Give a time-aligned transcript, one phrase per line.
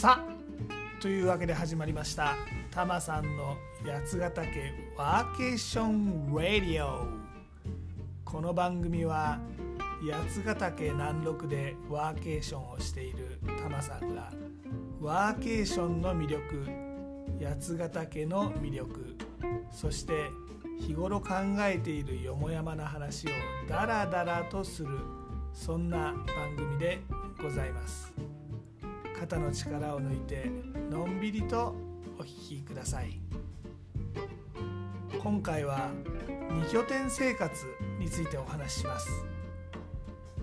[0.00, 0.24] さ
[0.98, 2.34] というわけで始まりました。
[2.70, 7.06] タマさんの八ヶ岳ワーケーションラディオ。
[8.24, 9.38] この番組は
[10.00, 14.32] 八ヶ岳南麓でワーケーションをしているタマさんが
[15.02, 16.66] ワーケーションの魅力
[17.44, 19.18] 八ヶ岳の魅力
[19.70, 20.30] そして
[20.80, 23.30] 日頃考えているよもやまな話を
[23.68, 24.98] ダラダラとする
[25.52, 27.02] そんな番組で
[27.42, 28.39] ございます。
[29.20, 30.50] 肩の力を抜いて
[30.90, 31.74] のんびりと
[32.18, 33.20] お聞きください。
[35.22, 35.90] 今回は
[36.48, 37.66] 2拠点生活
[37.98, 39.10] についてお話しします。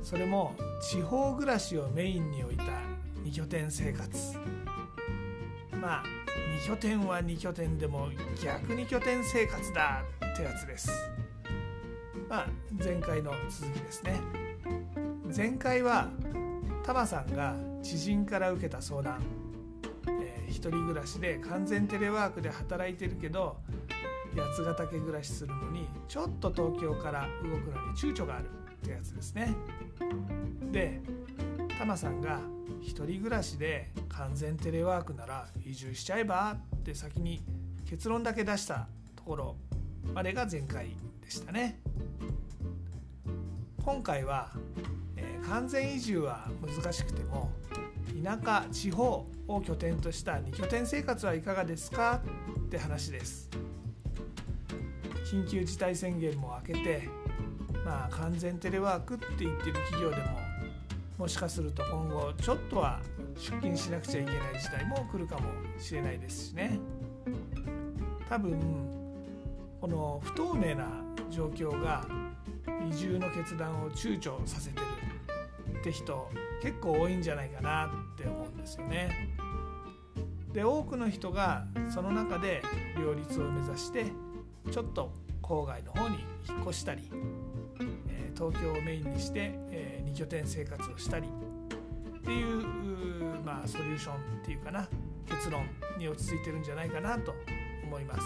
[0.04, 2.66] それも地方暮らしをメインに置いた
[3.24, 4.38] 2拠点生活。
[5.82, 6.04] まあ
[6.64, 8.10] 2拠点は2拠点でも
[8.44, 10.04] 逆2拠点生活だ
[10.34, 10.92] ってやつです。
[12.30, 12.48] まあ
[12.78, 14.22] 前回の続きですね。
[15.36, 16.12] 前回は
[16.84, 17.56] タマさんが
[17.88, 19.22] 知人から受けた相談、
[20.08, 23.56] えー、一人暮らしで完全テレワークで働いてるけど
[24.36, 29.56] 八ヶ岳暮らしするのにちょっと東京から動くのに躊躇があるってやつですね。
[30.70, 31.00] で
[31.80, 32.42] タマさんが
[32.82, 37.42] 一人暮らしで完全テレワークなら移住しちゃえばって先に
[37.90, 39.56] 結論だけ出したところ
[40.14, 40.90] までが前回
[41.22, 41.80] でしたね。
[43.86, 44.52] 今回は
[45.50, 47.52] 完全移住は難しくても
[48.24, 52.22] 田舎地方を拠点とした2拠点生活はいかがですか
[52.60, 53.50] って話です。
[55.32, 57.10] 緊急事態宣言も明けて
[57.86, 60.24] まあ完全テレワークって言ってる企業でも
[61.18, 63.02] もしかすると今後ちょっとは
[63.36, 65.50] 出勤しなくちゃいけない事態も来るかも
[65.80, 66.80] しれないですしね。
[68.30, 68.60] 多分
[69.80, 70.88] この不透明な
[71.30, 72.06] 状況が
[72.90, 74.86] 移住の決断を躊躇させてる
[75.88, 76.30] って人
[76.62, 79.30] 結構多いんじゃないかなって思うんですよね。
[80.54, 82.62] で多くの人がその中で
[83.00, 84.06] 両立を目指して
[84.72, 87.10] ちょっと郊外の方に引っ越したり、
[88.10, 92.64] え東京をメインにして、え2拠点生活をしたりっていう
[93.46, 94.90] まあソリューションっていうかな
[95.28, 97.34] 結論に落ち着いてるんじゃないかなと
[97.86, 98.22] 思います。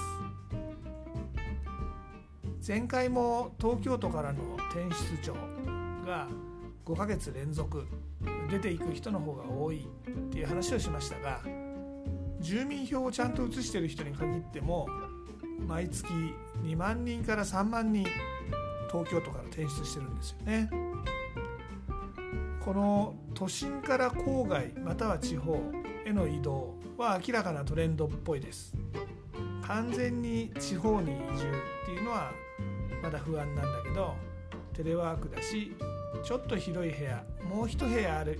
[2.65, 5.33] 前回も東京都からの転出庁
[6.05, 6.27] が
[6.85, 7.87] 5ヶ月連続
[8.49, 11.41] 出ていく人の方が多いっていう話をしましたが
[12.39, 14.87] 住民票をちゃんと移してる人に限っても
[15.67, 16.07] 毎月
[16.63, 18.05] 2万人から3万人
[18.91, 20.69] 東京都から転出してるんですよね。
[22.63, 25.59] この都心から郊外または地方
[26.05, 28.75] への移動は明らかなトレンドっぽいです
[29.63, 31.51] 完全に地方に移住
[31.83, 32.31] っていうのは
[33.01, 34.13] まだ不安なんだけど
[34.73, 35.75] テレワークだし
[36.23, 38.39] ちょっと広い部屋もう一部屋ある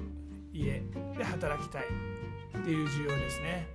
[0.53, 0.81] 家
[1.17, 1.83] で働きたい
[2.57, 3.67] っていう需要ですね。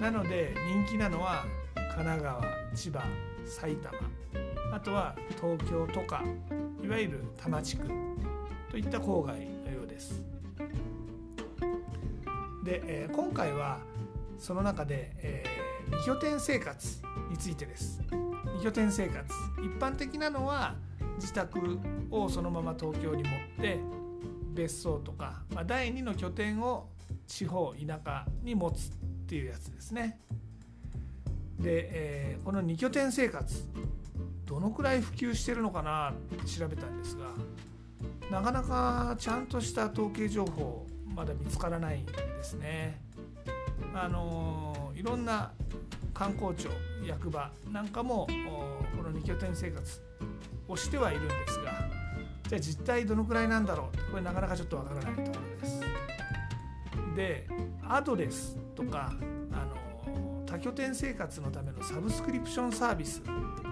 [0.00, 0.54] なので
[0.86, 1.44] 人気なのは
[1.74, 2.42] 神奈川
[2.74, 3.02] 千葉
[3.44, 3.98] 埼玉。
[4.72, 6.22] あとは東京とか
[6.82, 7.88] いわゆる多摩地区
[8.70, 10.22] といった郊外のようです。
[12.64, 13.78] で、えー、今回は
[14.38, 18.02] その中で、えー、2拠点生活についてです。
[18.10, 19.24] 2拠点生活。
[19.62, 20.74] 一般的なのは
[21.16, 21.78] 自宅
[22.10, 23.78] をそのまま東京に持って
[24.54, 26.88] 別荘とか、まあ、第2の拠点を
[27.26, 28.90] 地方田舎に持つっ
[29.26, 30.20] ていうやつですね。
[31.58, 33.64] で、えー、この2拠点生活
[34.44, 37.24] どのくらい普及してるのかなって調べたんですが
[38.30, 43.00] なかなかちゃんとした統計情報まだ見つからないんですね。
[43.94, 45.52] あのいろんな
[46.12, 46.68] 観光庁
[47.06, 48.26] 役場なんかも
[48.96, 50.00] この2拠点生活
[50.68, 51.72] をしてはいるんですが
[52.48, 54.10] じゃあ実態どのくらいなんだろう？
[54.10, 55.80] これなかなかちょっとわからないところです。
[57.16, 57.46] で
[57.86, 59.12] アドレスとか
[59.52, 63.22] あの多拠点生活のためのサブスクリプションサービス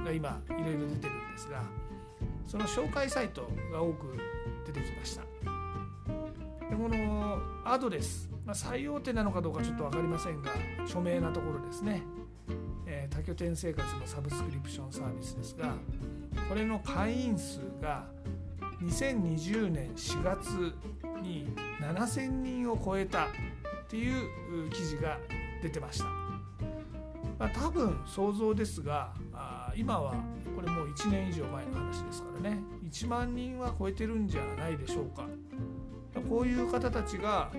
[0.04, 1.62] が今いろいろ出てるんですが
[2.46, 4.16] その紹介サイトが多く
[4.66, 5.22] 出てきました。
[5.22, 10.50] でこのアドレス、まあ、最大手なのかどうかちょっと分かりませんが
[10.84, 12.02] 著名なところですね、
[12.86, 15.74] えー、多拠点生活のサブスクリプションサービスですが
[16.52, 18.04] これの会員数が
[18.82, 20.74] 2020年4月
[21.22, 21.48] に
[21.80, 23.28] 7000人を超えたっ
[23.88, 25.16] ていう記事が
[25.62, 30.14] 出てました、まあ、多分想像ですがあ今は
[30.54, 32.58] これもう1年以上前の話ですからね。
[32.84, 35.24] 1万人は超えてるんじゃないでしょうか。
[36.28, 37.50] こういう方たちが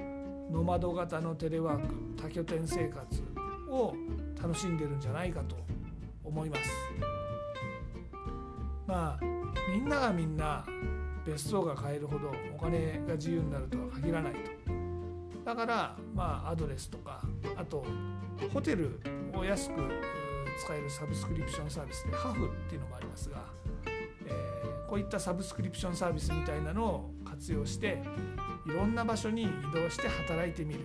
[0.51, 3.23] ノマド型のテレワーク多拠点生活
[3.71, 3.95] を
[4.39, 5.55] 楽しんでるんじゃないかと
[6.23, 7.12] 思います。
[8.85, 9.25] まあ
[9.71, 10.65] みんながみんな
[11.25, 14.39] 別荘が買えるほどお金が自由になるとは限らないと
[15.45, 17.21] だからまあアドレスとか
[17.55, 17.85] あと
[18.51, 18.99] ホテル
[19.35, 19.75] を安く
[20.59, 23.43] 使えるサブスクリプションサービスでハフっていうのもありますが、
[23.85, 28.01] えー、こういったサブスクリプションサービスみたいなのを活用して
[28.65, 30.83] いろんな場所に移動して働いてみるっ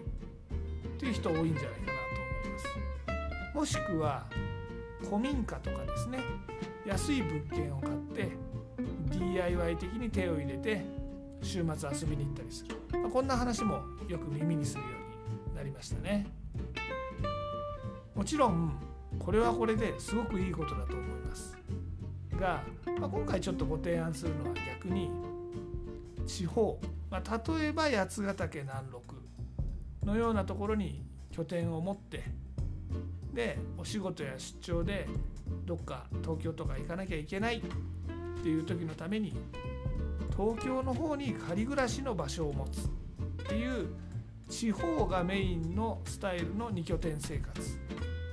[0.98, 3.56] ていう人多いんじゃないかなと思います。
[3.56, 4.26] もしくは
[5.04, 6.18] 古民家とかですね
[6.88, 8.30] 安い物件を買って
[9.10, 10.82] DIY 的に手を入れて
[11.42, 14.88] 週末遊びに行ったりする、まあ、こんな話もよく耳にするよ
[15.46, 16.26] うになりましたね。
[18.14, 18.72] もちろん
[19.18, 21.58] これはこれですごくいいことだと思います。
[22.40, 22.62] が、
[22.98, 25.10] まあ、今回ちょっとご提案するのは逆に
[26.26, 26.80] 地方、
[27.10, 29.14] まあ、例えば八ヶ岳南麓
[30.04, 32.24] のようなところに拠点を持って
[33.34, 35.06] でお仕事や出張で
[35.68, 39.34] どっか東京とか行かなきゃいけないっていう時のために
[40.34, 42.88] 東京の方に仮暮らしの場所を持つっ
[43.46, 43.88] ていう
[44.48, 47.78] 地方がメインのスタイルの2拠点生活。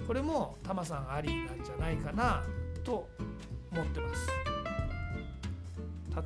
[0.07, 2.41] これもタマさんありなんじゃないかな
[2.85, 3.09] と
[3.69, 4.29] 思ってます。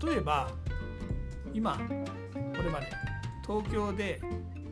[0.05, 0.51] 例えば
[1.55, 2.87] 今これまで
[3.47, 4.21] 東京で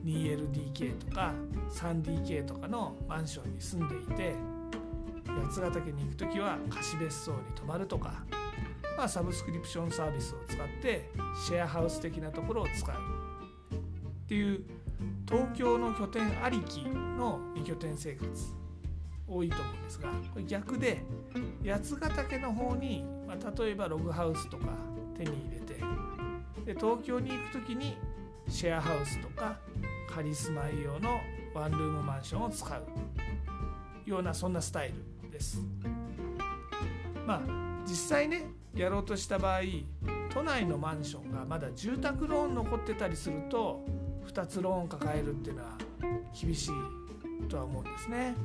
[0.05, 1.33] 2LDK とか
[1.71, 4.56] 3DK とかのマンションに住んでいて
[5.43, 8.23] 八ヶ岳に行く時は貸別荘に泊まるとか
[8.97, 11.11] まあ、サブスクリプションサービスを使って
[11.45, 12.95] シェアハウス的なところを使う。
[12.95, 14.63] っていう
[15.29, 18.27] 東京の拠点ありきの2拠点生活。
[19.29, 21.03] 多いと思うんですがこれ逆で
[21.65, 24.67] 八ヶ岳の方に、まあ、例えばログハウスとか
[25.17, 27.97] 手に入れてで東京に行く時に
[28.47, 29.59] シェアハウスとか
[30.09, 31.19] 仮住まい用の
[31.53, 32.83] ワンルームマンションを使う。
[34.05, 35.16] ようなそんなスタイル。
[35.37, 35.61] です。
[37.25, 37.41] まあ
[37.85, 39.61] 実際ねやろうとした場合
[40.33, 43.85] 都内のマンションがまだ住宅ローン残ってたりすると
[44.27, 45.77] 2つローン抱えるっていうのは
[46.39, 48.35] 厳しいとは思うんですね。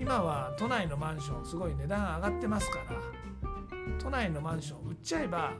[0.00, 2.96] 今は都内のマンションすごい値段上がってますから
[3.98, 5.52] 都内のマンション売っちゃえば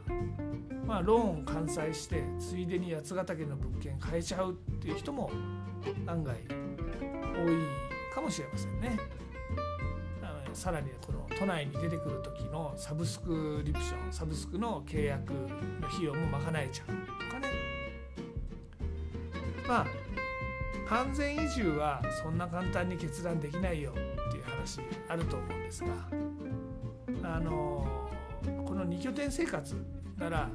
[0.86, 5.30] まあローン完済してついでに八ヶ岳の物件買えちゃうっていう人も
[6.06, 8.98] 案外多いかもしれませんね。
[10.52, 16.92] さらにこの都内に出てくる時のサブスクリプションサブスクの契約の費用も賄えちゃうと
[17.32, 17.48] かね
[19.66, 19.86] まあ
[20.88, 23.94] 完全移住はそんな簡単に決断できないよっ
[24.32, 25.90] ていう話あると思うんですが
[27.22, 28.08] あの
[28.66, 29.74] この2拠点生活
[30.18, 30.48] なら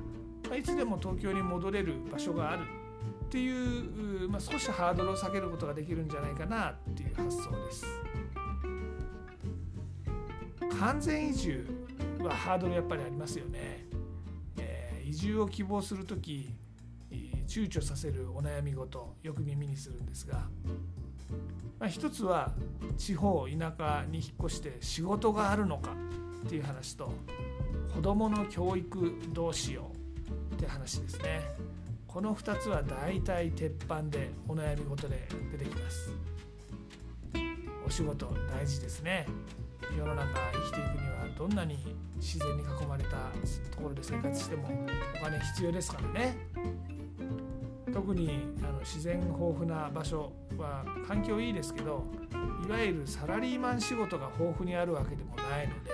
[0.55, 2.63] いつでも東京に戻れる場所がある
[3.25, 7.85] っていう、まあ、少しハードルを下げることができるんじゃないかなっていう発想です。
[10.79, 11.65] 完全移住
[12.19, 13.85] はハードルやっぱりありますよね。
[14.57, 16.55] えー、移住を希望する時
[17.47, 20.49] 躊躇させるお悩み事よく耳にするんですが、
[21.79, 22.51] まあ、一つは
[22.97, 25.91] 地方田舎に引っ越して仕事があるのか
[26.45, 27.13] っていう話と
[27.93, 29.91] 子どもの教育どうしよ
[30.51, 31.41] うって話ですね。
[32.07, 36.11] この2つは大体鉄板でお悩み事で出てきます。
[37.85, 39.27] お仕事大事ですね。
[39.97, 41.77] 世の中生きていくにはどんなに
[42.17, 43.09] 自然に囲まれた
[43.71, 44.69] ところで生活しても
[45.19, 46.37] お金必要ですからね。
[47.93, 52.03] 特にあの自然豊富な場所は環境いいですけど
[52.67, 55.91] いわゆるサラリーマン仕事が豊富にあるわけでもないので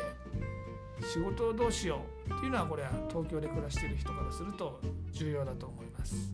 [1.08, 6.34] 仕事をどうしようっていうのはこれは東京で暮らしている人からすると重要だと思います。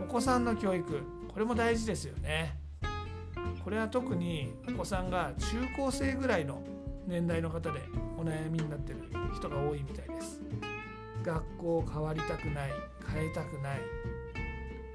[0.00, 2.61] お子さんの教育これも大事ですよね。
[3.64, 6.62] これは特にお子さんが中高生ぐらいの
[7.06, 7.80] 年代の方で
[8.18, 8.98] お悩みになってる
[9.34, 10.40] 人が多いみたいです。
[11.22, 12.72] 学校を変わりたくない
[13.12, 13.80] 変えたくない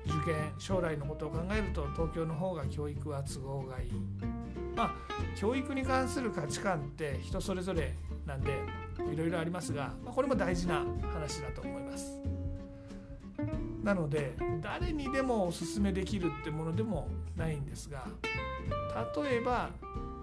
[0.05, 3.91] 受験将来のことを考えると東京の方が教育は都合がいい。
[4.75, 4.91] まあ
[5.35, 7.95] 教育に関する価値観って人それぞれ
[8.25, 8.51] なんで
[9.11, 10.83] いろいろありますが、まあ、これも大事な
[11.13, 12.36] 話だと思います。
[13.87, 18.05] なので誰にでもおすすめできるってものでもないんですが
[19.15, 19.69] 例えば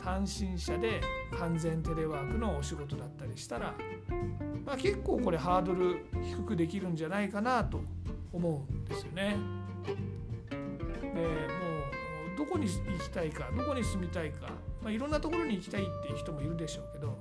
[0.03, 1.01] 単身者で
[1.39, 3.75] 完全テレワークのお仕事だったりしたら、
[4.67, 7.81] まあ、結構これハードル低くできるんじゃないかなと
[8.35, 9.39] 思うんですよね。
[9.81, 9.95] で
[11.15, 11.23] も
[12.35, 14.49] うどこに行きたいかどこに住みたいか、
[14.83, 17.17] まあ、いろんなところに行きたいっていう人もいるでしょうけど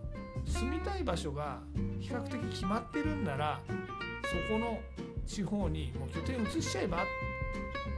[0.45, 1.59] 住みたい場所が
[2.01, 3.61] 比較的決まってるんなら
[4.25, 4.81] そこの
[5.25, 7.03] 地方にもう拠点移しちゃえば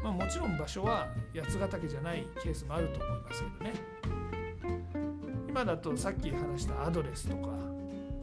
[0.05, 3.73] まあ、もちろん場所は八ヶ岳じゃないケースもあると思いますけどね。
[5.49, 7.49] 今だとさっき話したアドレスとか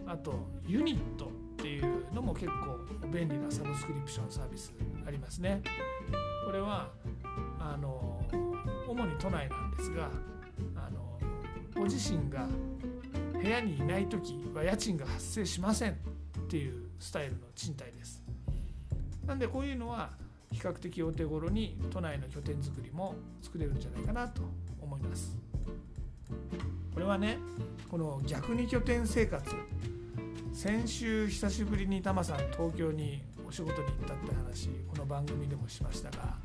[0.07, 2.79] あとユニットっていうのも結構
[3.09, 4.73] 便利なサブスクリプションサービス
[5.05, 5.61] ありますね。
[6.47, 6.89] これは
[7.59, 8.23] あの
[8.87, 10.09] 主に都内なんですが
[10.77, 11.19] あの
[11.75, 12.47] ご自身が
[13.33, 15.97] 部屋にいない時は家賃が発生しませんっ
[16.49, 18.23] ていうスタイルの賃貸です。
[19.26, 20.11] なんでこういうのは
[20.50, 24.43] 比較的お手頃に都内の拠点作りも作れるんじゃないかなと
[24.81, 25.38] 思います。
[26.93, 27.38] これはね
[27.91, 29.45] この逆に拠点生活。
[30.52, 36.37] 先週久しぶりにタマさん東京にお仕事に行ったって話この番組でもしましたが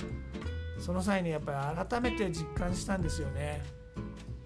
[0.79, 3.61] その際にやっぱり改めて実感したんですよね。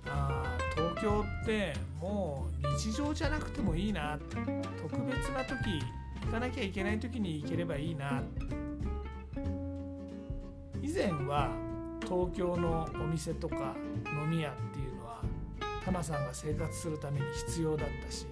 [0.08, 4.18] あ東京ってもう日常じゃなくてもいいな。
[4.30, 5.84] 特別な時
[6.32, 8.24] かなきゃいけない時に行ければいいな。
[10.82, 11.50] 以前は
[12.02, 13.76] 東京のお店とか
[14.24, 15.22] 飲み屋っていうのは
[15.86, 18.26] タマさんが生活するために必要だったし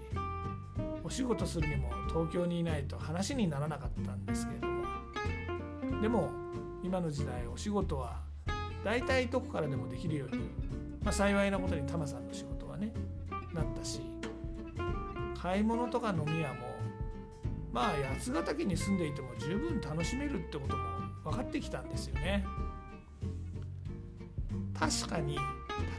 [1.04, 4.80] お仕事するにも東京にいないと話にならなかったんですけれども。
[6.02, 6.32] でも
[6.84, 8.22] 今の時代お仕事は
[8.84, 10.50] 大体どこからでもできるように、
[11.04, 12.94] まあ、幸いなことにタマさんの仕事はね
[13.54, 14.02] なったし
[15.42, 16.69] 買い物とか飲み屋も
[17.72, 20.84] まあ八ヶ岳に住んでいても十分楽しめるってことも
[21.24, 22.46] 分かってきたんですよね。
[24.80, 25.38] 確かに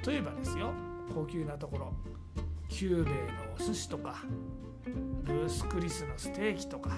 [0.07, 0.73] 例えばですよ
[1.15, 1.93] 高級なところ
[2.69, 3.21] キューベイの
[3.59, 4.23] お寿司とか
[5.25, 6.97] ルースクリスのステーキとか、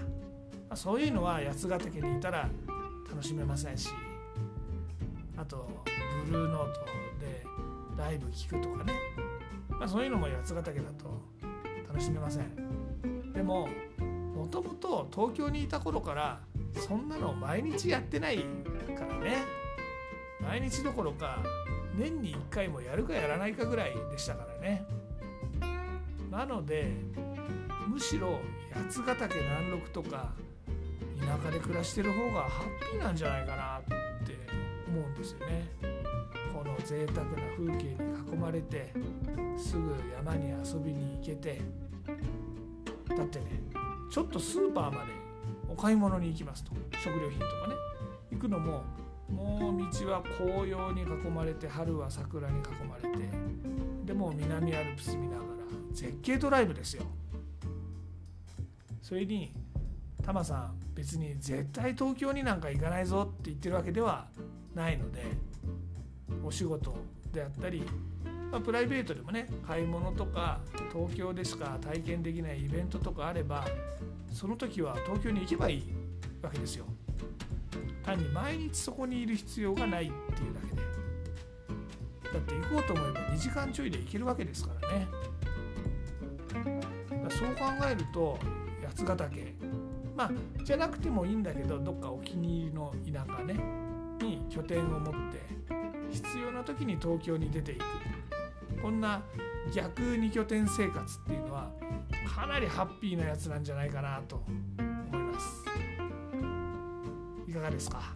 [0.71, 2.49] ま、そういうのは八ヶ岳にいたら
[3.11, 3.88] 楽しめませんし
[5.37, 5.69] あと
[6.26, 6.81] ブルーノート
[7.19, 7.45] で
[7.99, 8.93] ライブ聴くとかね、
[9.69, 11.21] まあ、そういうのも八ヶ岳だと
[11.88, 13.33] 楽しめません。
[13.33, 13.69] でも
[14.35, 16.41] もともと東京にいた頃から
[16.75, 18.39] そんなの毎日やってない
[18.97, 19.45] からね。
[20.41, 21.39] 毎日どころか
[21.97, 24.85] 年に1回もやるかやらないかぐらいでしたからね。
[26.31, 26.91] なので
[27.87, 28.41] むしろ
[28.73, 30.33] 八ヶ岳南麓とか
[31.21, 33.83] 田舎で暮らしてる方がハッピーなんじゃないかなっ
[34.27, 34.37] て
[34.89, 35.69] 思うんですよね。
[36.53, 38.93] この贅沢な風景に囲まれて
[39.57, 41.61] すぐ山に遊びに行けて。
[43.15, 43.45] だってね
[44.12, 45.12] ちょっとスーパーまで
[45.71, 46.73] お買い物に行きますと。
[47.02, 47.75] 食料品とかね。
[48.31, 48.85] 行くのも
[49.31, 53.31] もう道は紅葉に囲まれて春は桜に囲まれて
[54.04, 55.49] でも南アルプス見ながら
[55.92, 57.04] 絶景ドライブですよ。
[59.00, 59.54] それに
[60.23, 64.28] タマさん別に絶対東京になんか行かないぞって言ってるわけでは
[64.75, 65.23] ないので
[66.45, 66.95] お仕事
[67.33, 67.83] であったり、
[68.52, 70.61] まあ、プライベートでもね買い物とか
[70.92, 73.66] 東京でしか体験できないイベントとかあれば
[74.30, 75.85] その時は東京に行けばいい
[76.42, 76.85] わけですよ。
[78.04, 80.82] 単に毎日そこにいる必要がないっていうだけで。
[82.32, 85.09] だって行こうと思えば2時間ちょいで行けるわけですからね。
[87.30, 88.38] そう考えると
[88.87, 89.54] 八ヶ岳。
[90.14, 90.30] まあ
[90.62, 93.54] じゃなくてもいいんだけどどっかお気に入りの田舎ね
[94.21, 95.40] に拠点を持って
[96.11, 97.85] 必要な時に東京に出ていく。
[98.83, 99.23] こんな
[99.73, 101.71] 逆2拠点生活っていうのは
[102.35, 104.43] かなりハッピーなやつなんじゃないかなと
[104.79, 105.65] 思います。
[107.49, 108.15] いかがですか？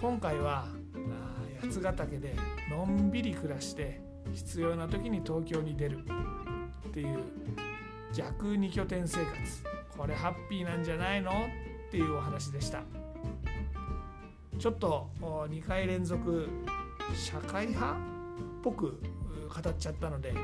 [0.00, 0.66] 今回は
[1.60, 2.34] 八ヶ岳で
[2.70, 4.00] のんびり暮らして
[4.32, 5.98] 必要な時に東京に出る
[6.88, 7.20] っていう
[8.12, 9.30] 逆2拠点生活。
[9.96, 11.34] これハッピーなんじゃないのっ
[11.90, 12.82] ていうお話でした。
[14.58, 16.48] ちょっと2回連続
[17.14, 17.96] 社会派っ
[18.62, 19.00] ぽく
[19.52, 20.34] 語っちゃったので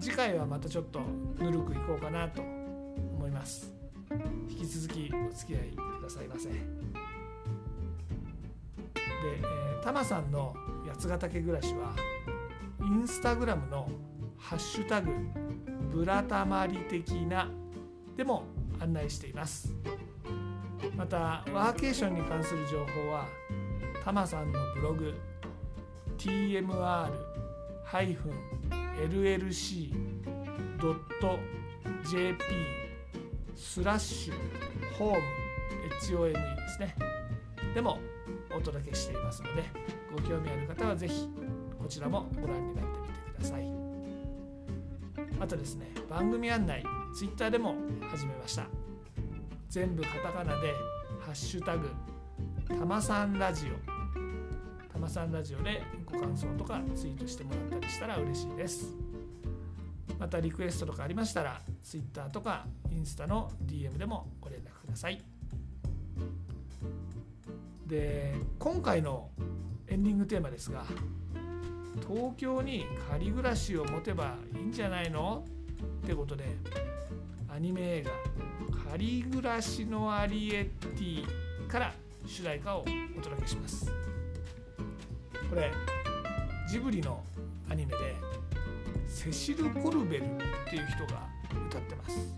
[0.00, 1.00] 次回はまたちょっと
[1.38, 3.72] ぬるくいこうかなと思います。
[4.48, 6.48] 引き続きお付き合いくださいませ。
[6.48, 6.54] で、
[8.94, 10.54] えー、タマさんの
[10.86, 11.94] 八ヶ岳暮らしは
[12.82, 13.88] インスタグラムの
[14.36, 15.10] ハッシュタグ
[15.90, 17.48] ブラタマリ的な
[18.16, 18.44] でも
[18.80, 19.72] 案内しています。
[20.96, 23.26] またワーケーションに関する情報は
[24.04, 25.14] タマさんのブログ
[26.18, 27.10] TMR
[27.90, 28.34] tmr-llc.jp
[33.54, 34.34] スラッシュ
[34.98, 35.20] ホーム
[36.00, 36.94] HOME ですね。
[37.74, 37.98] でも
[38.56, 39.64] お届けしていますので
[40.14, 41.28] ご興味ある方は是非
[41.78, 43.64] こちらもご覧になってみてください。
[45.40, 47.74] あとですね番組案内ツイッターでも
[48.10, 48.66] 始めました。
[49.68, 50.72] 全部カタカナで
[51.20, 51.90] 「ハッシュタグ
[52.68, 53.70] たまさんラジオ」
[54.94, 58.94] たまさんラジオでご感想とかツイートしてもらったりしたら嬉しいです。
[60.20, 65.20] またリクエストとかありましたら Twitter とかインスタの DM でもご連絡ください。
[67.88, 69.30] で今回の
[69.88, 70.84] エンディングテーマですが
[72.08, 75.44] 東京に仮暮らしを持てばいいんじゃないの？
[76.04, 76.44] ってことで
[77.52, 78.12] アニメ映画
[78.90, 80.64] 「仮暮らしのアリエッ
[80.96, 81.26] ティ」
[81.66, 81.92] から
[82.24, 82.84] 主題歌を
[83.18, 83.92] お届けします。
[85.48, 85.72] これ
[86.68, 87.22] ジブリの
[87.70, 88.16] アニメで
[89.06, 90.26] セシル・コルベルっ
[90.68, 91.28] ていう人が
[91.68, 92.34] 歌ってます。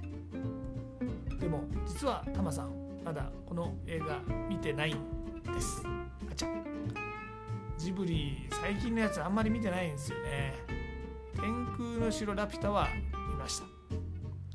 [1.39, 2.73] でも実はタマさん
[3.05, 4.99] まだこの映画見てないん
[5.43, 5.83] です。
[6.31, 6.49] あちゃ。
[7.79, 10.55] ジブリ最近のやつあんまり見てないんですよね。
[11.35, 12.89] 天空の城ラピュタは
[13.31, 13.67] 見ました。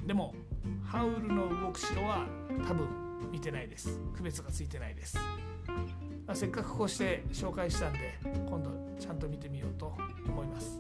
[0.06, 0.34] でも
[0.84, 2.26] ハウルの動く城は
[2.68, 2.88] 多分
[3.32, 4.00] 見てないです。
[4.16, 5.18] 区別がついてないです、
[6.32, 9.92] まあ、せっかくこうして紹介したんで今度ちゃんと見てみようと
[10.26, 10.80] 思います。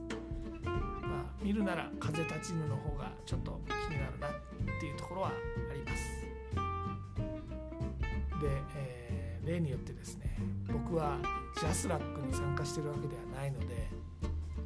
[0.63, 4.31] まあ見るなら風立ちぬの方がちょっと気になるなっ
[4.79, 5.34] ていうところはあ
[5.74, 6.22] ります。
[8.41, 10.38] で、えー、例によってですね
[10.72, 11.17] 僕は
[11.60, 13.89] ジャスラックに参加してるわけではないので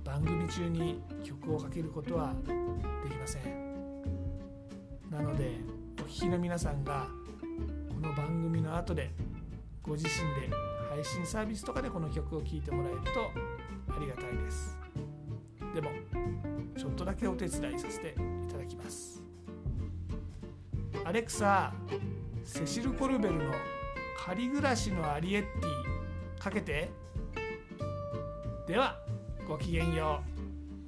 [0.04, 3.42] 番組中に曲をかけることはできません。
[5.10, 5.58] なので
[5.98, 7.08] お聴きの皆さんが
[7.90, 9.10] この番組の後で
[9.82, 13.30] ご自身で配信サービスとかでこの曲を聴いてもらえると
[13.94, 14.78] ありがたいです。
[15.74, 15.90] でも
[16.78, 18.16] ちょっとだけお手伝いさせて
[18.48, 19.22] いただきます。
[21.04, 21.74] アレクサ
[22.46, 23.54] セシル・コルベルの
[24.26, 26.90] 「仮暮らしのアリエッティ」かけて。
[28.66, 28.98] では
[29.48, 30.24] ごきげんよ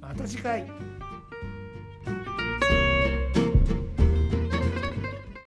[0.00, 0.97] また次回。